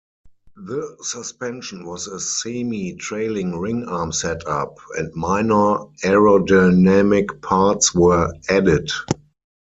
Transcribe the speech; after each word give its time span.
The 0.55 0.97
suspension 1.03 1.85
was 1.85 2.07
a 2.07 2.19
semi-trailing 2.19 3.59
ring 3.59 3.85
arm 3.87 4.11
setup 4.11 4.79
and 4.97 5.13
minor 5.13 5.75
aerodynamic 6.03 7.43
parts 7.43 7.93
were 7.93 8.33
added. 8.49 8.89